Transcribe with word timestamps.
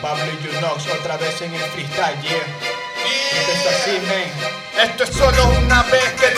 Pablo 0.00 0.24
y 0.24 0.46
Junox 0.46 0.86
otra 0.98 1.16
vez 1.16 1.40
en 1.42 1.54
el 1.54 1.60
freestyle, 1.60 2.20
yeah. 2.22 2.46
Esto 3.32 3.52
es 3.52 3.66
así, 3.66 3.98
man. 4.06 4.88
Esto 4.88 5.04
es 5.04 5.10
solo 5.10 5.44
una 5.58 5.82
vez 5.84 6.12
que 6.18 6.28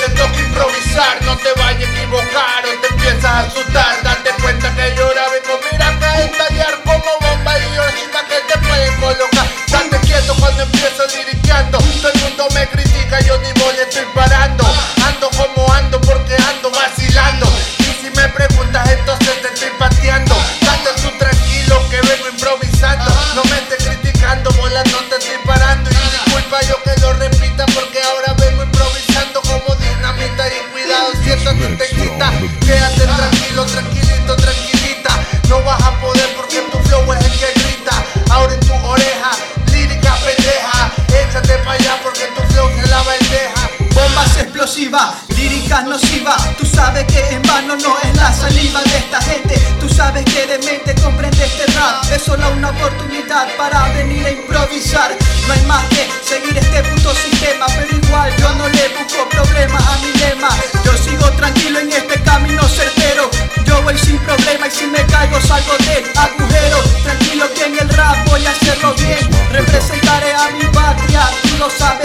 Explosivas, 44.82 45.14
líricas 45.38 45.84
nocivas. 45.84 46.56
Tú 46.56 46.66
sabes 46.66 47.04
que 47.04 47.20
en 47.30 47.42
vano 47.42 47.76
no 47.76 47.96
es 48.02 48.16
la 48.16 48.32
saliva 48.32 48.82
de 48.82 48.96
esta 48.96 49.22
gente. 49.22 49.54
Tú 49.78 49.88
sabes 49.88 50.24
que 50.24 50.44
de 50.44 50.58
mente 50.58 50.92
comprende 51.00 51.44
este 51.44 51.66
rap. 51.78 52.02
Es 52.10 52.22
solo 52.22 52.50
una 52.50 52.70
oportunidad 52.70 53.46
para 53.56 53.88
venir 53.94 54.26
a 54.26 54.30
improvisar. 54.30 55.16
No 55.46 55.52
hay 55.52 55.62
más 55.66 55.84
que 55.84 56.08
seguir 56.26 56.58
este 56.58 56.82
puto 56.82 57.14
sistema. 57.14 57.66
Pero 57.66 57.96
igual 57.96 58.34
yo 58.38 58.54
no 58.56 58.68
le 58.68 58.88
busco 58.88 59.28
problema 59.28 59.78
a 59.78 59.98
mi 59.98 60.12
lema. 60.18 60.48
Yo 60.84 60.96
sigo 60.98 61.30
tranquilo 61.36 61.78
en 61.78 61.92
este 61.92 62.20
camino 62.22 62.66
certero. 62.66 63.30
Yo 63.64 63.80
voy 63.82 63.96
sin 63.96 64.18
problema 64.18 64.66
y 64.66 64.70
si 64.72 64.86
me 64.88 65.06
caigo 65.06 65.40
salgo 65.42 65.74
del 65.78 66.10
agujero. 66.16 66.78
Tranquilo 67.04 67.44
que 67.54 67.64
en 67.66 67.78
el 67.78 67.88
rap 67.90 68.16
voy 68.26 68.44
a 68.46 68.50
hacerlo 68.50 68.94
bien. 68.94 69.30
Representaré 69.52 70.32
a 70.32 70.50
mi 70.50 70.64
patria, 70.74 71.30
tú 71.42 71.58
lo 71.58 71.70
sabes 71.70 72.01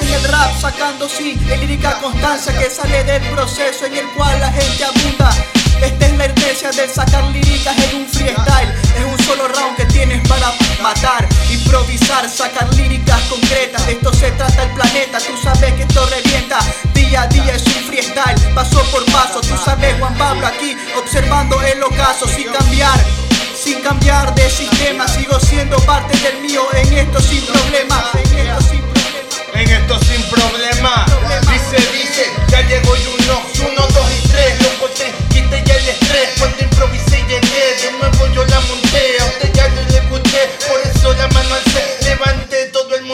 en 0.00 0.08
el 0.12 0.24
rap 0.24 0.60
sacando 0.60 1.08
sí 1.08 1.38
en 1.50 1.60
lírica 1.60 1.98
constancia 2.00 2.56
que 2.58 2.70
sale 2.70 3.04
del 3.04 3.22
proceso 3.30 3.86
en 3.86 3.96
el 3.96 4.06
cual 4.16 4.38
la 4.40 4.50
gente 4.50 4.84
abunda. 4.84 5.30
Esta 5.82 6.06
es 6.06 6.16
la 6.16 6.24
esencia 6.24 6.70
del 6.70 6.90
sacar 6.90 7.24
líricas 7.24 7.76
en 7.76 7.96
un 7.96 8.08
freestyle. 8.08 8.70
Es 8.96 9.04
un 9.04 9.18
solo 9.26 9.48
round 9.48 9.76
que 9.76 9.84
tienes 9.86 10.26
para 10.28 10.52
matar, 10.82 11.28
improvisar, 11.50 12.28
sacar 12.28 12.72
líricas 12.74 13.20
concretas. 13.22 13.84
De 13.86 13.92
esto 13.92 14.12
se 14.14 14.30
trata 14.32 14.62
el 14.62 14.70
planeta. 14.70 15.18
Tú 15.18 15.36
sabes 15.42 15.74
que 15.74 15.82
esto 15.82 16.06
revienta. 16.06 16.58
Día 16.94 17.22
a 17.22 17.26
día 17.26 17.54
es 17.54 17.66
un 17.66 17.84
freestyle, 17.84 18.54
paso 18.54 18.82
por 18.90 19.04
paso. 19.12 19.40
Tú 19.40 19.56
sabes, 19.64 19.98
Juan 19.98 20.14
Pablo, 20.16 20.46
aquí 20.46 20.76
observando 20.96 21.60
el 21.62 21.82
ocaso 21.82 22.26
sin 22.28 22.50
cambiar. 22.50 22.98
Sin 23.54 23.80
cambiar 23.80 24.34
de 24.34 24.48
sistema, 24.50 25.06
sigo 25.08 25.38
siendo 25.40 25.76
parte 25.80 26.16
del 26.18 26.40
mío 26.42 26.62
en 26.72 26.92
esto 26.92 27.20
sin 27.20 27.44
problema. 27.46 27.93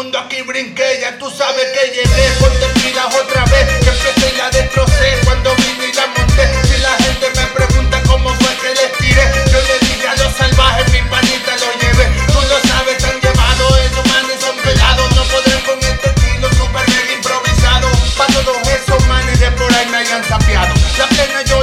Mundo 0.00 0.18
aquí 0.18 0.40
brinqué. 0.42 0.98
Ya 1.02 1.18
tú 1.18 1.28
sabes 1.30 1.66
que 1.76 1.84
llegué. 1.94 2.26
Ponte 2.40 2.66
pilas 2.80 3.14
otra 3.14 3.44
vez, 3.52 3.66
que 3.84 3.90
empecé 3.90 4.32
y 4.32 4.36
la 4.38 4.48
destrocé. 4.50 5.08
Cuando 5.24 5.50
y 5.60 5.92
la 5.92 6.06
monté, 6.06 6.44
si 6.68 6.76
la 6.80 6.94
gente 7.04 7.26
me 7.36 7.46
pregunta 7.58 8.02
cómo 8.08 8.34
fue 8.34 8.52
que 8.62 8.70
les 8.80 8.92
tiré, 8.98 9.24
yo 9.52 9.58
le 9.68 9.76
dije 9.86 10.08
a 10.08 10.16
los 10.16 10.32
salvajes, 10.36 10.90
mi 10.92 11.02
panita 11.02 11.52
lo 11.62 11.70
llevé. 11.80 12.06
Tú 12.32 12.40
lo 12.50 12.58
sabes, 12.68 12.96
tan 12.98 13.20
llevado, 13.20 13.64
esos 13.84 14.06
manes 14.12 14.40
son 14.40 14.56
pelados. 14.64 15.06
No 15.16 15.22
podrán 15.24 15.60
con 15.68 15.78
este 15.78 16.08
estilo 16.08 16.48
super 16.56 16.86
improvisado. 17.16 17.88
Pa' 18.16 18.26
todos 18.32 18.56
esos 18.68 19.06
manes 19.06 19.38
de 19.38 19.50
por 19.52 19.70
ahí 19.74 19.86
me 19.86 19.98
hayan 19.98 20.24
sapeado. 20.24 20.72
La 20.96 21.06
plena 21.08 21.42
yo 21.42 21.62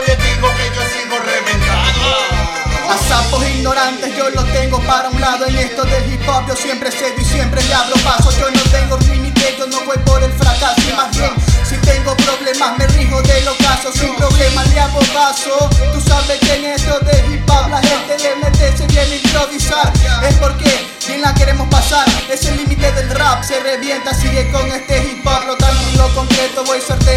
A 3.38 3.40
sapos 3.40 3.56
ignorantes 3.56 4.18
yo 4.18 4.30
los 4.32 4.46
tengo 4.52 4.80
para 4.82 5.10
un 5.10 5.22
lado. 5.22 5.46
En 5.46 5.56
esto 5.58 5.84
del 5.86 6.12
hip 6.12 6.28
hop 6.28 6.48
yo 6.48 6.56
siempre 6.56 6.92
cedo 6.92 7.20
y 7.20 7.26
siempre 7.26 7.62
le 7.64 7.74
abro 7.74 7.96
paso. 7.98 8.32
Yo 8.32 8.50
no 8.50 8.62
tengo 8.72 8.98
límite 8.98 9.56
yo 9.60 9.68
no 9.68 9.86
voy 9.86 9.98
por 10.06 10.24
el 10.24 10.32
fracaso. 10.34 10.82
Y 10.90 10.94
más 10.94 11.16
bien 11.16 11.32
si 11.64 11.78
tengo 11.78 12.16
problemas 12.16 12.78
me 12.78 12.88
rijo 12.88 13.22
del 13.22 13.48
ocaso 13.48 13.92
sin 13.92 14.16
problema 14.16 14.64
le 14.66 14.80
hago 14.80 15.00
paso 15.14 15.70
tú 15.94 16.00
sabes 16.02 16.40
que 16.40 16.54
en 16.56 16.66
esto 16.66 17.00
del 17.02 17.34
hip 17.34 17.50
hop 17.50 17.70
la 17.70 17.82
gente 17.82 18.18
le 18.24 18.36
mete 18.38 18.76
se 18.76 18.88
viene 18.88 19.18
improvisar. 19.18 19.92
Es 20.28 20.36
porque 20.36 20.88
bien 21.08 21.22
la 21.22 21.34
queremos 21.36 21.68
pasar. 21.70 22.06
Es 22.32 22.46
el 22.46 22.58
límite 22.58 22.92
del 22.94 23.10
rap 23.12 23.44
se 23.44 23.60
revienta 23.60 24.14
sigue 24.14 24.50
con 24.52 24.66
este 24.72 24.98
hip 25.04 25.26
hop 25.28 25.46
lo 25.46 25.58
tranquilo 25.58 26.10
concreto 26.16 26.64
voy 26.66 26.80
certero 26.82 27.17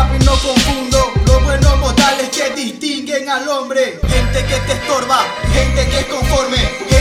rap 0.00 0.20
y 0.20 0.24
no 0.24 0.32
confundo. 0.32 1.12
Los 1.26 1.44
buenos 1.44 1.78
modales 1.78 2.28
que 2.30 2.50
distinguen 2.54 3.28
al 3.28 3.48
hombre. 3.48 3.98
Gente 4.08 4.44
que 4.44 4.56
te 4.66 4.72
estorba, 4.72 5.24
gente 5.52 5.88
que 5.88 5.98
es 6.00 6.06
conforme 6.06 6.99